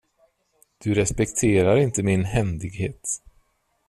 Du 0.79 0.93
respekterar 0.93 1.77
inte 1.77 2.03
min 2.03 2.25
händighet. 2.25 3.21